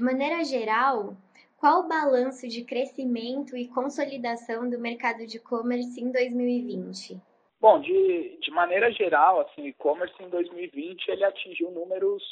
De 0.00 0.04
maneira 0.04 0.42
geral, 0.44 1.14
qual 1.58 1.80
o 1.80 1.86
balanço 1.86 2.48
de 2.48 2.64
crescimento 2.64 3.54
e 3.54 3.68
consolidação 3.68 4.66
do 4.66 4.78
mercado 4.78 5.26
de 5.26 5.36
e-commerce 5.36 6.00
em 6.00 6.10
2020? 6.10 7.20
Bom, 7.60 7.78
de, 7.82 8.38
de 8.40 8.50
maneira 8.50 8.90
geral, 8.90 9.42
assim, 9.42 9.60
o 9.60 9.66
e-commerce 9.66 10.14
em 10.22 10.30
2020 10.30 11.06
ele 11.08 11.22
atingiu 11.22 11.70
números 11.70 12.22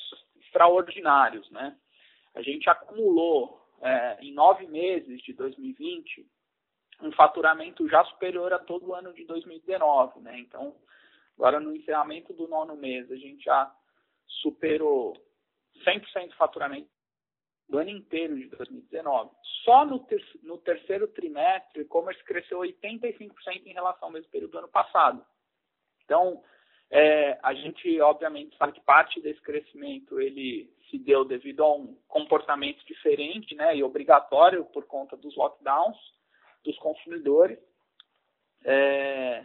extraordinários, 0.41 1.51
né? 1.51 1.77
A 2.35 2.41
gente 2.41 2.71
acumulou 2.71 3.61
é, 3.83 4.17
em 4.23 4.33
nove 4.33 4.67
meses 4.67 5.21
de 5.21 5.35
2020 5.35 6.27
um 7.03 7.13
faturamento 7.13 7.87
já 7.87 8.03
superior 8.05 8.51
a 8.55 8.59
todo 8.59 8.89
o 8.89 8.95
ano 8.95 9.13
de 9.13 9.27
2019, 9.27 10.21
né? 10.21 10.39
Então, 10.39 10.75
agora 11.37 11.61
no 11.61 11.77
encerramento 11.77 12.33
do 12.33 12.49
nono 12.49 12.75
mês, 12.75 13.13
a 13.13 13.17
gente 13.17 13.45
já 13.45 13.71
superou 14.27 15.15
100% 15.85 16.29
do 16.29 16.35
faturamento 16.37 16.89
do 17.69 17.79
ano 17.79 17.91
inteiro 17.91 18.37
de 18.37 18.47
2019. 18.47 19.31
Só 19.65 19.85
no, 19.85 19.99
ter 20.01 20.25
no 20.43 20.59
terceiro 20.59 21.07
trimestre, 21.09 21.81
o 21.81 21.83
e-commerce 21.83 22.23
cresceu 22.25 22.61
85% 22.61 23.33
em 23.67 23.73
relação 23.73 24.09
ao 24.09 24.13
mesmo 24.13 24.31
período 24.31 24.53
do 24.53 24.59
ano 24.59 24.69
passado. 24.69 25.25
Então, 26.05 26.43
é, 26.91 27.39
a 27.43 27.53
gente, 27.53 28.01
obviamente, 28.01 28.57
sabe 28.57 28.73
que 28.73 28.81
parte 28.81 29.21
desse 29.21 29.41
crescimento 29.43 30.19
ele 30.19 30.73
se 30.91 30.99
deu 30.99 31.25
devido 31.25 31.63
a 31.63 31.75
um 31.75 31.95
comportamento 32.09 32.83
diferente 32.87 33.55
né, 33.55 33.77
e 33.77 33.83
obrigatório 33.83 34.65
por 34.67 34.87
conta 34.87 35.17
dos 35.17 35.37
lockdowns 35.37 35.99
dos 36.65 36.79
consumidores. 36.79 37.59
É, 38.65 39.45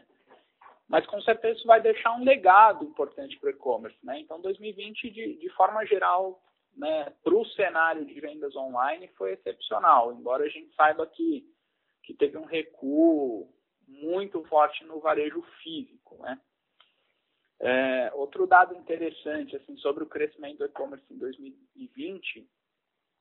mas 0.88 1.06
com 1.06 1.22
certeza 1.22 1.58
isso 1.58 1.68
vai 1.68 1.82
deixar 1.82 2.14
um 2.14 2.24
legado 2.24 2.86
importante 2.86 3.38
para 3.40 3.48
o 3.48 3.52
e-commerce. 3.52 3.98
Né? 4.04 4.20
Então, 4.20 4.40
2020, 4.40 5.10
de, 5.10 5.36
de 5.36 5.50
forma 5.50 5.86
geral, 5.86 6.42
né, 6.76 7.12
para 7.24 7.36
o 7.36 7.46
cenário 7.46 8.06
de 8.06 8.20
vendas 8.20 8.56
online 8.56 9.08
foi 9.10 9.34
excepcional, 9.34 10.14
embora 10.14 10.44
a 10.44 10.50
gente 10.50 10.74
saiba 10.76 11.06
que, 11.08 11.46
que 12.04 12.14
teve 12.14 12.38
um 12.38 12.46
recuo 12.46 13.50
muito 13.88 14.44
forte 14.46 14.84
no 14.86 15.00
varejo 15.00 15.42
físico. 15.62 16.18
Né? 16.22 16.40
É, 17.60 18.12
outro 18.14 18.48
dado 18.48 18.76
interessante 18.76 19.56
assim, 19.56 19.78
sobre 19.78 20.04
o 20.04 20.10
crescimento 20.10 20.60
do 20.60 20.66
e-commerce 20.66 21.06
em 21.12 21.18
2020 21.18 22.48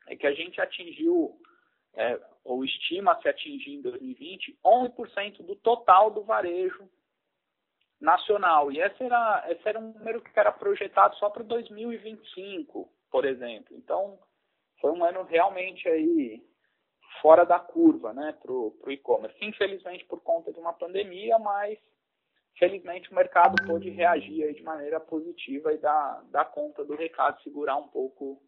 é 0.08 0.16
que 0.16 0.26
a 0.26 0.32
gente 0.32 0.60
atingiu, 0.60 1.38
é, 1.94 2.20
ou 2.42 2.64
estima 2.64 3.20
se 3.20 3.28
atingir 3.28 3.74
em 3.74 3.82
2020, 3.82 4.58
11% 4.64 5.42
do 5.44 5.54
total 5.56 6.10
do 6.10 6.24
varejo 6.24 6.88
nacional. 8.00 8.72
E 8.72 8.80
esse 8.80 9.04
era, 9.04 9.46
esse 9.48 9.68
era 9.68 9.78
um 9.78 9.92
número 9.92 10.20
que 10.20 10.36
era 10.38 10.50
projetado 10.50 11.14
só 11.16 11.30
para 11.30 11.44
2025 11.44 12.90
por 13.12 13.26
exemplo. 13.26 13.76
Então, 13.76 14.18
foi 14.80 14.90
um 14.90 15.04
ano 15.04 15.22
realmente 15.22 15.86
aí 15.86 16.42
fora 17.20 17.44
da 17.44 17.60
curva 17.60 18.12
né, 18.12 18.34
para 18.42 18.50
o 18.50 18.74
e-commerce. 18.88 19.36
Infelizmente 19.40 20.04
por 20.06 20.20
conta 20.22 20.52
de 20.52 20.58
uma 20.58 20.72
pandemia, 20.72 21.38
mas 21.38 21.78
felizmente 22.58 23.12
o 23.12 23.14
mercado 23.14 23.54
pôde 23.66 23.90
reagir 23.90 24.52
de 24.54 24.62
maneira 24.62 24.98
positiva 24.98 25.72
e 25.72 25.78
dar, 25.78 26.24
dar 26.30 26.46
conta 26.46 26.84
do 26.84 26.96
recado, 26.96 27.40
segurar 27.42 27.76
um 27.76 27.88
pouco 27.88 28.42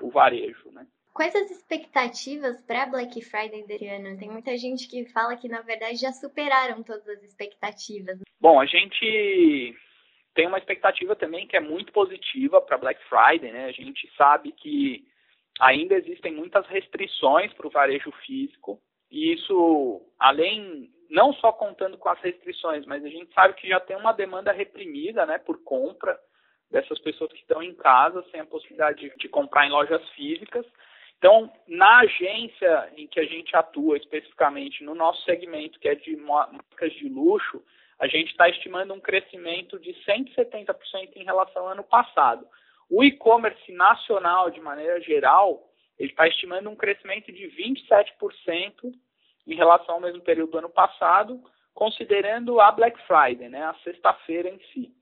o 0.00 0.10
varejo. 0.10 0.70
Né? 0.72 0.86
Quais 1.12 1.34
as 1.34 1.50
expectativas 1.50 2.60
para 2.62 2.86
Black 2.86 3.22
Friday 3.22 3.64
desse 3.66 3.86
ano? 3.86 4.18
Tem 4.18 4.30
muita 4.30 4.56
gente 4.56 4.88
que 4.88 5.06
fala 5.12 5.36
que, 5.36 5.48
na 5.48 5.60
verdade, 5.60 5.96
já 5.96 6.12
superaram 6.12 6.82
todas 6.82 7.08
as 7.08 7.22
expectativas. 7.22 8.20
Bom, 8.40 8.60
a 8.60 8.66
gente 8.66 9.74
tem 10.36 10.46
uma 10.46 10.58
expectativa 10.58 11.16
também 11.16 11.46
que 11.46 11.56
é 11.56 11.60
muito 11.60 11.90
positiva 11.92 12.60
para 12.60 12.78
Black 12.78 13.00
Friday, 13.08 13.50
né? 13.50 13.64
A 13.64 13.72
gente 13.72 14.08
sabe 14.16 14.52
que 14.52 15.02
ainda 15.58 15.94
existem 15.94 16.32
muitas 16.32 16.66
restrições 16.68 17.52
para 17.54 17.66
o 17.66 17.70
varejo 17.70 18.12
físico 18.24 18.78
e 19.10 19.32
isso, 19.32 20.02
além 20.20 20.90
não 21.08 21.32
só 21.32 21.50
contando 21.52 21.96
com 21.96 22.10
as 22.10 22.20
restrições, 22.20 22.84
mas 22.84 23.02
a 23.02 23.08
gente 23.08 23.32
sabe 23.32 23.54
que 23.54 23.66
já 23.66 23.80
tem 23.80 23.96
uma 23.96 24.12
demanda 24.12 24.52
reprimida, 24.52 25.24
né, 25.24 25.38
por 25.38 25.62
compra 25.64 26.18
dessas 26.70 26.98
pessoas 26.98 27.32
que 27.32 27.38
estão 27.38 27.62
em 27.62 27.74
casa 27.74 28.22
sem 28.30 28.40
a 28.40 28.44
possibilidade 28.46 29.00
de, 29.00 29.16
de 29.16 29.28
comprar 29.28 29.66
em 29.66 29.70
lojas 29.70 30.06
físicas. 30.10 30.66
Então, 31.16 31.50
na 31.66 32.00
agência 32.00 32.92
em 32.94 33.06
que 33.06 33.18
a 33.18 33.24
gente 33.24 33.56
atua 33.56 33.96
especificamente 33.96 34.84
no 34.84 34.94
nosso 34.94 35.22
segmento, 35.24 35.80
que 35.80 35.88
é 35.88 35.94
de 35.94 36.14
marcas 36.16 36.92
de 36.92 37.08
luxo, 37.08 37.64
a 37.98 38.06
gente 38.06 38.30
está 38.30 38.48
estimando 38.48 38.92
um 38.92 39.00
crescimento 39.00 39.78
de 39.78 39.92
170% 40.04 41.16
em 41.16 41.24
relação 41.24 41.62
ao 41.62 41.72
ano 41.72 41.84
passado. 41.84 42.46
O 42.90 43.02
e-commerce 43.02 43.72
nacional, 43.72 44.50
de 44.50 44.60
maneira 44.60 45.00
geral, 45.00 45.68
ele 45.98 46.10
está 46.10 46.28
estimando 46.28 46.68
um 46.68 46.76
crescimento 46.76 47.32
de 47.32 47.48
27% 47.48 48.92
em 49.46 49.54
relação 49.54 49.94
ao 49.94 50.00
mesmo 50.00 50.20
período 50.20 50.52
do 50.52 50.58
ano 50.58 50.70
passado, 50.70 51.42
considerando 51.72 52.60
a 52.60 52.70
Black 52.70 53.00
Friday, 53.06 53.48
né, 53.48 53.62
a 53.64 53.74
sexta-feira 53.82 54.48
em 54.48 54.60
si. 54.72 54.92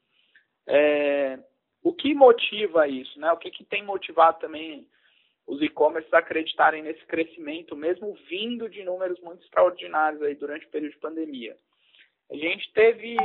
É, 0.66 1.38
o 1.82 1.92
que 1.92 2.14
motiva 2.14 2.88
isso? 2.88 3.18
Né? 3.18 3.30
O 3.32 3.36
que, 3.36 3.50
que 3.50 3.64
tem 3.64 3.82
motivado 3.82 4.38
também 4.38 4.88
os 5.46 5.60
e-commerces 5.60 6.12
acreditarem 6.14 6.82
nesse 6.82 7.04
crescimento, 7.04 7.76
mesmo 7.76 8.14
vindo 8.28 8.68
de 8.68 8.82
números 8.82 9.20
muito 9.20 9.42
extraordinários 9.44 10.22
aí 10.22 10.34
durante 10.34 10.64
o 10.64 10.70
período 10.70 10.92
de 10.92 10.98
pandemia? 10.98 11.56
A 12.30 12.36
gente 12.36 12.72
teve 12.72 13.16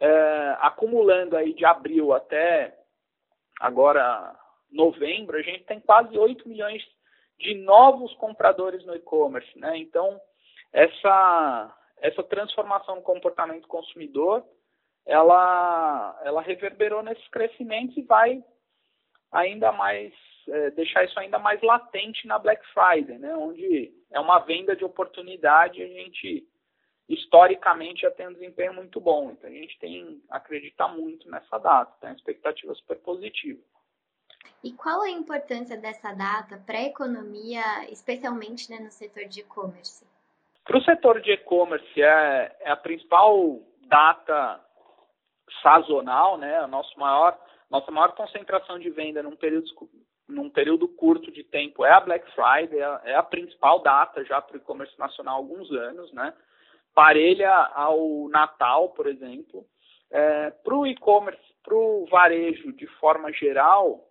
é, 0.00 0.56
acumulando 0.60 1.36
aí 1.36 1.54
de 1.54 1.64
abril 1.64 2.12
até 2.12 2.76
agora 3.60 4.34
novembro, 4.70 5.36
a 5.36 5.42
gente 5.42 5.64
tem 5.64 5.80
quase 5.80 6.16
8 6.16 6.48
milhões 6.48 6.82
de 7.38 7.54
novos 7.54 8.12
compradores 8.14 8.84
no 8.84 8.94
e-commerce, 8.94 9.58
né? 9.58 9.76
Então, 9.76 10.20
essa 10.72 11.72
essa 11.98 12.22
transformação 12.22 12.96
no 12.96 13.02
comportamento 13.02 13.66
consumidor, 13.68 14.44
ela 15.04 16.20
ela 16.24 16.42
reverberou 16.42 17.02
nesses 17.02 17.26
crescimentos 17.28 17.96
e 17.96 18.02
vai 18.02 18.42
ainda 19.32 19.72
mais 19.72 20.12
é, 20.48 20.70
deixar 20.70 21.04
isso 21.04 21.18
ainda 21.18 21.38
mais 21.38 21.60
latente 21.62 22.26
na 22.26 22.38
Black 22.38 22.62
Friday, 22.72 23.18
né? 23.18 23.34
Onde 23.36 23.92
é 24.10 24.20
uma 24.20 24.38
venda 24.40 24.76
de 24.76 24.84
oportunidade, 24.84 25.82
a 25.82 25.88
gente 25.88 26.46
historicamente 27.08 28.02
já 28.02 28.10
tem 28.10 28.28
um 28.28 28.32
desempenho 28.32 28.74
muito 28.74 29.00
bom. 29.00 29.30
Então 29.30 29.48
a 29.48 29.52
gente 29.52 29.78
tem 29.78 30.22
acredita 30.30 30.88
muito 30.88 31.30
nessa 31.30 31.58
data, 31.58 31.92
tem 32.00 32.10
uma 32.10 32.16
expectativa 32.16 32.74
super 32.74 32.98
positiva. 32.98 33.60
E 34.62 34.72
qual 34.72 35.02
a 35.02 35.10
importância 35.10 35.76
dessa 35.76 36.12
data 36.12 36.60
para 36.66 36.78
a 36.78 36.84
economia, 36.84 37.62
especialmente 37.90 38.70
né, 38.70 38.78
no 38.80 38.90
setor 38.90 39.26
de 39.26 39.40
e-commerce? 39.40 40.04
Para 40.64 40.78
o 40.78 40.82
setor 40.82 41.20
de 41.20 41.30
e-commerce 41.30 42.02
é, 42.02 42.56
é, 42.60 42.70
a 42.70 42.76
principal 42.76 43.60
data 43.82 44.60
sazonal, 45.62 46.36
né? 46.36 46.58
A 46.58 46.66
nosso 46.66 46.98
maior, 46.98 47.38
nossa 47.70 47.90
maior 47.92 48.12
concentração 48.16 48.78
de 48.78 48.90
venda 48.90 49.22
num 49.22 49.36
período, 49.36 49.66
num 50.26 50.50
período 50.50 50.88
curto 50.88 51.30
de 51.30 51.44
tempo 51.44 51.84
é 51.84 51.92
a 51.92 52.00
Black 52.00 52.28
Friday, 52.32 52.80
é, 52.80 53.12
é 53.12 53.14
a 53.14 53.22
principal 53.22 53.80
data 53.80 54.24
já 54.24 54.42
para 54.42 54.54
o 54.54 54.56
e-commerce 54.56 54.98
nacional 54.98 55.34
há 55.34 55.38
alguns 55.38 55.70
anos, 55.70 56.12
né? 56.12 56.34
Parelha 56.96 57.52
ao 57.74 58.26
Natal, 58.30 58.88
por 58.88 59.06
exemplo. 59.06 59.66
É, 60.10 60.50
para 60.50 60.74
o 60.74 60.86
e-commerce, 60.86 61.42
para 61.62 61.74
o 61.74 62.06
varejo 62.06 62.72
de 62.72 62.86
forma 62.98 63.30
geral, 63.30 64.08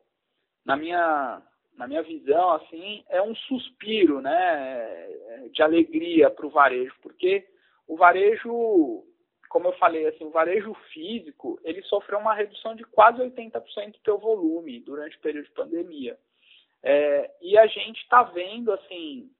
na 0.63 0.77
minha, 0.77 1.41
na 1.75 1.87
minha 1.87 2.03
visão, 2.03 2.51
assim, 2.51 3.03
é 3.09 3.19
um 3.19 3.33
suspiro 3.33 4.21
né, 4.21 5.07
de 5.51 5.63
alegria 5.63 6.29
para 6.29 6.45
o 6.45 6.49
varejo, 6.49 6.93
porque 7.01 7.47
o 7.87 7.97
varejo, 7.97 9.03
como 9.49 9.69
eu 9.69 9.73
falei, 9.73 10.05
assim, 10.07 10.25
o 10.25 10.29
varejo 10.31 10.71
físico, 10.93 11.59
ele 11.63 11.81
sofreu 11.83 12.19
uma 12.19 12.35
redução 12.35 12.75
de 12.75 12.83
quase 12.83 13.19
80% 13.19 13.93
do 13.93 13.99
seu 14.03 14.19
volume 14.19 14.79
durante 14.79 15.17
o 15.17 15.21
período 15.21 15.45
de 15.45 15.51
pandemia. 15.51 16.19
É, 16.83 17.31
e 17.41 17.57
a 17.57 17.65
gente 17.65 18.01
está 18.01 18.21
vendo, 18.21 18.71
assim, 18.71 19.31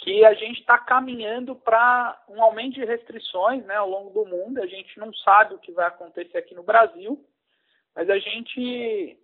que 0.00 0.24
a 0.24 0.32
gente 0.32 0.60
está 0.60 0.78
caminhando 0.78 1.54
para 1.54 2.22
um 2.28 2.42
aumento 2.42 2.74
de 2.74 2.84
restrições 2.84 3.64
né, 3.66 3.74
ao 3.76 3.88
longo 3.88 4.10
do 4.10 4.26
mundo. 4.28 4.62
A 4.62 4.66
gente 4.66 4.98
não 4.98 5.12
sabe 5.12 5.54
o 5.54 5.58
que 5.58 5.72
vai 5.72 5.86
acontecer 5.86 6.38
aqui 6.38 6.54
no 6.54 6.62
Brasil, 6.62 7.22
mas 7.94 8.08
a 8.08 8.18
gente, 8.18 9.18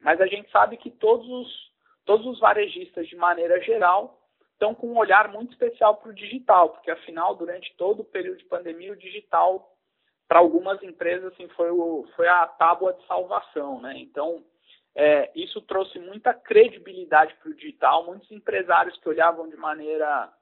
mas 0.00 0.20
a 0.20 0.26
gente 0.26 0.50
sabe 0.50 0.76
que 0.76 0.90
todos 0.90 1.28
os, 1.28 1.72
todos 2.04 2.26
os 2.26 2.40
varejistas, 2.40 3.06
de 3.06 3.14
maneira 3.14 3.60
geral, 3.62 4.20
estão 4.52 4.74
com 4.74 4.88
um 4.88 4.98
olhar 4.98 5.28
muito 5.28 5.52
especial 5.52 5.96
para 5.96 6.10
o 6.10 6.14
digital, 6.14 6.70
porque 6.70 6.90
afinal, 6.90 7.34
durante 7.36 7.72
todo 7.76 8.00
o 8.00 8.04
período 8.04 8.38
de 8.38 8.44
pandemia, 8.44 8.92
o 8.92 8.96
digital, 8.96 9.74
para 10.26 10.40
algumas 10.40 10.82
empresas, 10.82 11.32
assim, 11.32 11.48
foi, 11.50 11.70
o, 11.70 12.04
foi 12.16 12.26
a 12.26 12.46
tábua 12.46 12.92
de 12.94 13.06
salvação. 13.06 13.80
Né? 13.80 13.94
Então, 13.98 14.44
é, 14.94 15.30
isso 15.34 15.60
trouxe 15.62 15.98
muita 15.98 16.34
credibilidade 16.34 17.34
para 17.34 17.50
o 17.50 17.54
digital. 17.54 18.04
Muitos 18.04 18.30
empresários 18.30 18.98
que 18.98 19.08
olhavam 19.08 19.48
de 19.48 19.56
maneira 19.56 20.32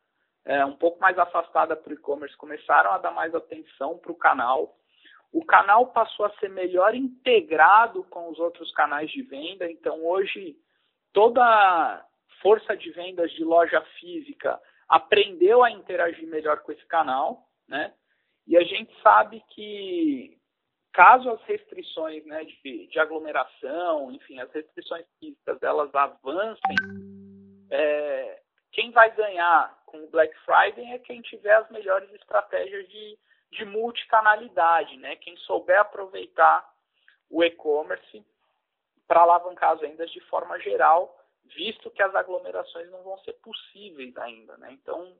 é, 0.44 0.64
um 0.64 0.76
pouco 0.76 1.00
mais 1.00 1.18
afastada 1.18 1.76
para 1.76 1.90
o 1.90 1.94
e-commerce 1.94 2.36
começaram 2.36 2.90
a 2.92 2.98
dar 2.98 3.10
mais 3.10 3.34
atenção 3.34 3.98
para 3.98 4.12
o 4.12 4.16
canal. 4.16 4.76
O 5.30 5.44
canal 5.44 5.88
passou 5.88 6.24
a 6.24 6.34
ser 6.38 6.48
melhor 6.48 6.94
integrado 6.94 8.02
com 8.04 8.30
os 8.30 8.38
outros 8.38 8.72
canais 8.72 9.10
de 9.10 9.22
venda. 9.22 9.70
Então, 9.70 10.02
hoje, 10.04 10.56
toda 11.12 12.04
força 12.40 12.76
de 12.76 12.90
vendas 12.90 13.30
de 13.32 13.44
loja 13.44 13.80
física 14.00 14.58
aprendeu 14.88 15.62
a 15.62 15.70
interagir 15.70 16.26
melhor 16.26 16.60
com 16.60 16.72
esse 16.72 16.86
canal, 16.86 17.46
né? 17.68 17.92
E 18.46 18.56
a 18.56 18.64
gente 18.64 18.90
sabe 19.02 19.44
que 19.50 20.37
caso 20.92 21.30
as 21.30 21.42
restrições 21.42 22.24
né, 22.26 22.44
de, 22.44 22.86
de 22.86 22.98
aglomeração, 22.98 24.10
enfim, 24.12 24.40
as 24.40 24.50
restrições 24.52 25.06
físicas, 25.18 25.62
elas 25.62 25.94
avancem, 25.94 26.76
é, 27.70 28.40
quem 28.72 28.90
vai 28.90 29.14
ganhar 29.14 29.76
com 29.86 30.04
o 30.04 30.10
Black 30.10 30.34
Friday 30.44 30.92
é 30.92 30.98
quem 30.98 31.20
tiver 31.22 31.54
as 31.54 31.70
melhores 31.70 32.12
estratégias 32.12 32.88
de, 32.88 33.18
de 33.52 33.64
multicanalidade, 33.64 34.96
né? 34.98 35.16
Quem 35.16 35.36
souber 35.38 35.80
aproveitar 35.80 36.68
o 37.30 37.42
e-commerce 37.42 38.24
para 39.06 39.22
alavancar 39.22 39.72
as 39.72 39.80
vendas 39.80 40.10
de 40.10 40.20
forma 40.20 40.58
geral, 40.60 41.18
visto 41.44 41.90
que 41.90 42.02
as 42.02 42.14
aglomerações 42.14 42.90
não 42.90 43.02
vão 43.02 43.18
ser 43.18 43.32
possíveis 43.34 44.16
ainda, 44.18 44.56
né? 44.58 44.70
Então, 44.72 45.16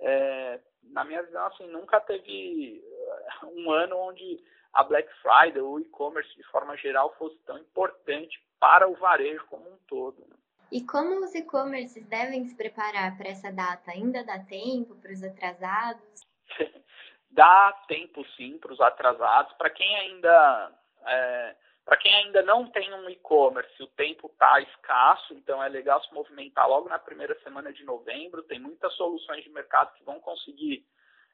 é, 0.00 0.60
na 0.84 1.04
minha 1.04 1.22
visão, 1.22 1.46
assim, 1.46 1.66
nunca 1.66 2.00
teve 2.00 2.82
um 3.44 3.70
ano 3.70 3.96
onde 3.96 4.42
a 4.72 4.84
Black 4.84 5.08
Friday 5.22 5.62
o 5.62 5.78
e-commerce 5.78 6.34
de 6.36 6.42
forma 6.44 6.76
geral 6.76 7.14
fosse 7.18 7.36
tão 7.44 7.58
importante 7.58 8.40
para 8.60 8.88
o 8.88 8.94
varejo 8.94 9.44
como 9.46 9.68
um 9.68 9.78
todo. 9.86 10.20
Né? 10.28 10.36
E 10.70 10.84
como 10.84 11.24
os 11.24 11.34
e-commerces 11.34 12.04
devem 12.06 12.44
se 12.44 12.54
preparar 12.54 13.16
para 13.16 13.28
essa 13.28 13.50
data? 13.50 13.90
Ainda 13.90 14.22
dá 14.24 14.38
tempo 14.38 14.94
para 14.96 15.12
os 15.12 15.22
atrasados? 15.22 16.20
dá 17.30 17.72
tempo 17.88 18.24
sim 18.36 18.58
para 18.58 18.72
os 18.72 18.80
atrasados. 18.80 19.52
Para 19.54 19.70
quem 19.70 19.96
ainda 19.96 20.72
é, 21.06 21.56
para 21.88 21.96
quem 21.96 22.14
ainda 22.14 22.42
não 22.42 22.70
tem 22.70 22.92
um 22.92 23.08
e-commerce, 23.08 23.82
o 23.82 23.86
tempo 23.86 24.26
está 24.26 24.60
escasso, 24.60 25.32
então 25.32 25.62
é 25.62 25.70
legal 25.70 26.02
se 26.04 26.12
movimentar 26.12 26.68
logo 26.68 26.86
na 26.86 26.98
primeira 26.98 27.34
semana 27.40 27.72
de 27.72 27.82
novembro. 27.82 28.42
Tem 28.42 28.58
muitas 28.60 28.92
soluções 28.92 29.42
de 29.42 29.48
mercado 29.48 29.94
que 29.94 30.04
vão 30.04 30.20
conseguir 30.20 30.84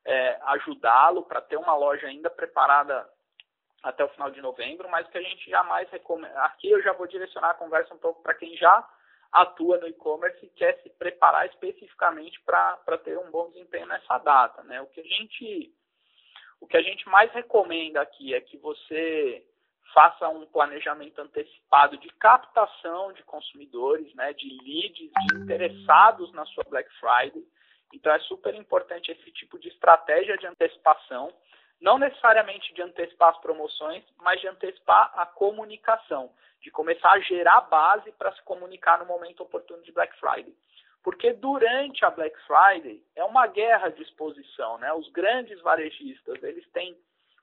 é, 0.04 0.38
ajudá-lo 0.46 1.22
para 1.24 1.40
ter 1.40 1.56
uma 1.56 1.74
loja 1.74 2.06
ainda 2.06 2.30
preparada 2.30 3.08
até 3.82 4.04
o 4.04 4.08
final 4.08 4.30
de 4.30 4.40
novembro, 4.40 4.88
mas 4.88 5.06
que 5.08 5.18
a 5.18 5.22
gente 5.22 5.50
jamais 5.50 5.88
recomenda. 5.90 6.42
Aqui 6.44 6.70
eu 6.70 6.82
já 6.82 6.92
vou 6.92 7.06
direcionar 7.06 7.50
a 7.50 7.54
conversa 7.54 7.92
um 7.94 7.98
pouco 7.98 8.22
para 8.22 8.34
quem 8.34 8.56
já 8.56 8.88
atua 9.30 9.78
no 9.78 9.88
e-commerce 9.88 10.44
e 10.44 10.48
quer 10.50 10.80
se 10.82 10.90
preparar 10.90 11.46
especificamente 11.46 12.40
para 12.42 12.98
ter 13.02 13.18
um 13.18 13.30
bom 13.30 13.50
desempenho 13.50 13.86
nessa 13.86 14.18
data. 14.18 14.62
Né? 14.62 14.80
O, 14.80 14.86
que 14.86 15.00
a 15.00 15.04
gente, 15.04 15.74
o 16.60 16.66
que 16.66 16.76
a 16.76 16.82
gente 16.82 17.06
mais 17.08 17.30
recomenda 17.32 18.00
aqui 18.00 18.32
é 18.32 18.40
que 18.40 18.56
você 18.56 19.44
faça 19.92 20.28
um 20.28 20.46
planejamento 20.46 21.20
antecipado 21.20 21.98
de 21.98 22.08
captação 22.14 23.12
de 23.12 23.22
consumidores, 23.24 24.12
né, 24.14 24.32
de 24.32 24.48
leads, 24.48 25.10
de 25.10 25.36
interessados 25.42 26.32
na 26.32 26.44
sua 26.46 26.64
Black 26.64 26.88
Friday. 26.98 27.44
Então 27.94 28.12
é 28.12 28.18
super 28.20 28.54
importante 28.54 29.10
esse 29.10 29.30
tipo 29.32 29.58
de 29.58 29.68
estratégia 29.68 30.36
de 30.36 30.46
antecipação, 30.46 31.32
não 31.80 31.98
necessariamente 31.98 32.72
de 32.74 32.82
antecipar 32.82 33.30
as 33.30 33.40
promoções, 33.40 34.04
mas 34.16 34.40
de 34.40 34.48
antecipar 34.48 35.12
a 35.16 35.26
comunicação, 35.26 36.32
de 36.60 36.70
começar 36.70 37.12
a 37.12 37.20
gerar 37.20 37.60
base 37.62 38.10
para 38.12 38.32
se 38.32 38.42
comunicar 38.42 38.98
no 38.98 39.06
momento 39.06 39.42
oportuno 39.42 39.82
de 39.82 39.92
Black 39.92 40.18
Friday. 40.18 40.54
Porque 41.02 41.34
durante 41.34 42.04
a 42.04 42.10
Black 42.10 42.34
Friday 42.46 43.04
é 43.14 43.22
uma 43.22 43.46
guerra 43.46 43.90
de 43.90 44.02
exposição, 44.02 44.78
né? 44.78 44.92
Os 44.94 45.10
grandes 45.10 45.60
varejistas, 45.60 46.42
eles 46.42 46.66
têm 46.70 46.96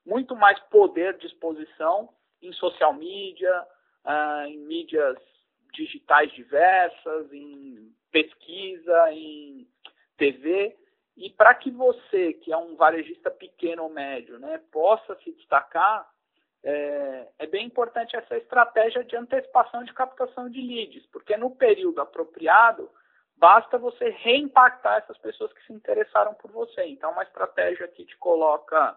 muito 0.03 0.35
mais 0.35 0.59
poder 0.61 1.15
de 1.17 1.27
exposição 1.27 2.09
em 2.41 2.51
social 2.53 2.93
media, 2.93 3.67
uh, 4.03 4.47
em 4.47 4.57
mídias 4.57 5.15
digitais 5.73 6.31
diversas, 6.33 7.31
em 7.31 7.93
pesquisa, 8.11 9.13
em 9.13 9.67
TV. 10.21 10.77
E 11.17 11.29
para 11.31 11.55
que 11.55 11.71
você, 11.71 12.33
que 12.33 12.53
é 12.53 12.57
um 12.57 12.75
varejista 12.75 13.31
pequeno 13.31 13.83
ou 13.83 13.89
médio, 13.89 14.39
né, 14.39 14.61
possa 14.71 15.15
se 15.23 15.31
destacar, 15.31 16.07
é, 16.63 17.27
é, 17.39 17.47
bem 17.47 17.65
importante 17.65 18.15
essa 18.15 18.37
estratégia 18.37 19.03
de 19.03 19.15
antecipação 19.15 19.83
de 19.83 19.93
captação 19.93 20.47
de 20.47 20.61
leads, 20.61 21.05
porque 21.07 21.35
no 21.35 21.49
período 21.55 21.99
apropriado, 21.99 22.89
basta 23.35 23.79
você 23.79 24.09
reimpactar 24.09 24.99
essas 24.99 25.17
pessoas 25.17 25.51
que 25.53 25.65
se 25.65 25.73
interessaram 25.73 26.35
por 26.35 26.51
você. 26.51 26.85
Então, 26.85 27.11
uma 27.11 27.23
estratégia 27.23 27.87
que 27.87 28.05
te 28.05 28.15
coloca 28.17 28.95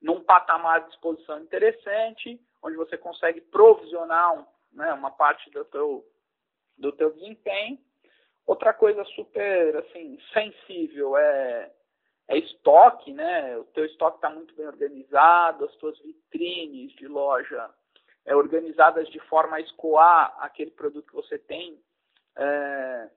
num 0.00 0.24
patamar 0.24 0.82
de 0.82 0.90
exposição 0.90 1.38
interessante, 1.38 2.40
onde 2.60 2.76
você 2.76 2.98
consegue 2.98 3.40
provisionar 3.40 4.34
um, 4.34 4.44
né, 4.72 4.92
uma 4.92 5.12
parte 5.12 5.48
do 5.50 5.64
teu, 5.66 6.04
do 6.76 6.90
teu 6.90 7.12
desempenho. 7.12 7.78
Outra 8.46 8.72
coisa 8.72 9.04
super 9.04 9.76
assim, 9.76 10.18
sensível 10.32 11.16
é, 11.16 11.70
é 12.28 12.38
estoque, 12.38 13.12
né? 13.12 13.56
O 13.58 13.64
teu 13.64 13.84
estoque 13.84 14.16
está 14.16 14.30
muito 14.30 14.54
bem 14.54 14.66
organizado, 14.66 15.64
as 15.64 15.74
tuas 15.76 15.98
vitrines 16.00 16.92
de 16.92 17.06
loja 17.06 17.70
é, 18.24 18.34
organizadas 18.34 19.08
de 19.08 19.20
forma 19.20 19.56
a 19.56 19.60
escoar 19.60 20.36
aquele 20.40 20.70
produto 20.70 21.06
que 21.06 21.14
você 21.14 21.38
tem 21.38 21.78
é, 22.36 23.10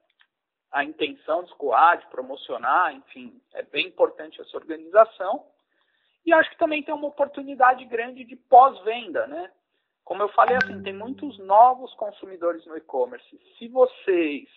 a 0.71 0.83
intenção 0.83 1.43
de 1.43 1.51
escoar, 1.51 1.97
de 1.97 2.07
promocionar, 2.07 2.93
enfim, 2.93 3.41
é 3.53 3.63
bem 3.63 3.87
importante 3.87 4.41
essa 4.41 4.57
organização. 4.57 5.45
E 6.25 6.33
acho 6.33 6.49
que 6.49 6.57
também 6.57 6.83
tem 6.83 6.93
uma 6.93 7.07
oportunidade 7.07 7.85
grande 7.85 8.23
de 8.23 8.35
pós-venda, 8.35 9.27
né? 9.27 9.51
Como 10.03 10.21
eu 10.21 10.29
falei, 10.29 10.57
assim, 10.57 10.83
tem 10.83 10.93
muitos 10.93 11.37
novos 11.39 11.93
consumidores 11.95 12.65
no 12.65 12.77
e-commerce. 12.77 13.39
Se 13.57 13.67
vocês 13.67 14.47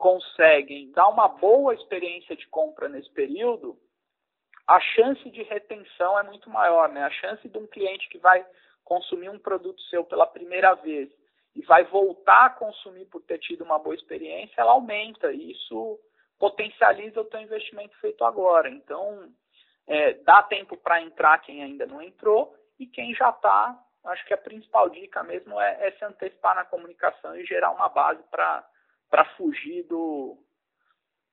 conseguem 0.00 0.90
dar 0.92 1.08
uma 1.08 1.28
boa 1.28 1.74
experiência 1.74 2.34
de 2.34 2.46
compra 2.48 2.88
nesse 2.88 3.10
período, 3.10 3.78
a 4.66 4.80
chance 4.80 5.30
de 5.30 5.42
retenção 5.42 6.18
é 6.18 6.22
muito 6.22 6.48
maior, 6.48 6.88
né? 6.88 7.04
A 7.04 7.10
chance 7.10 7.46
de 7.46 7.58
um 7.58 7.66
cliente 7.66 8.08
que 8.08 8.18
vai 8.18 8.44
consumir 8.82 9.28
um 9.28 9.38
produto 9.38 9.80
seu 9.82 10.02
pela 10.02 10.26
primeira 10.26 10.74
vez 10.74 11.10
e 11.54 11.62
vai 11.62 11.84
voltar 11.84 12.46
a 12.46 12.50
consumir 12.50 13.04
por 13.06 13.20
ter 13.22 13.38
tido 13.38 13.62
uma 13.62 13.78
boa 13.78 13.94
experiência, 13.94 14.54
ela 14.56 14.72
aumenta. 14.72 15.32
E 15.32 15.52
isso 15.52 16.00
potencializa 16.38 17.20
o 17.20 17.26
teu 17.26 17.40
investimento 17.40 17.94
feito 18.00 18.24
agora. 18.24 18.70
Então, 18.70 19.30
é, 19.86 20.14
dá 20.14 20.42
tempo 20.42 20.78
para 20.78 21.02
entrar 21.02 21.42
quem 21.42 21.62
ainda 21.62 21.84
não 21.84 22.00
entrou 22.00 22.54
e 22.78 22.86
quem 22.86 23.14
já 23.14 23.28
está, 23.28 23.78
acho 24.04 24.24
que 24.24 24.32
a 24.32 24.38
principal 24.38 24.88
dica 24.88 25.22
mesmo 25.22 25.60
é, 25.60 25.88
é, 25.88 25.90
se 25.92 26.04
antecipar 26.04 26.54
na 26.54 26.64
comunicação 26.64 27.36
e 27.36 27.44
gerar 27.44 27.72
uma 27.72 27.90
base 27.90 28.22
para 29.10 29.24
fugir 29.36 29.82
do, 29.84 30.38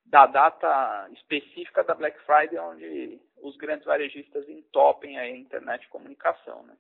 da 0.05 0.25
data 0.25 1.10
específica 1.13 1.84
da 1.84 1.93
Black 1.93 2.19
Friday, 2.25 2.57
onde 2.60 3.22
os 3.41 3.55
grandes 3.57 3.86
varejistas 3.86 4.50
entopem 4.50 5.17
a 5.19 5.29
internet 5.29 5.81
de 5.81 5.88
comunicação. 5.89 6.63
Né? 6.63 6.75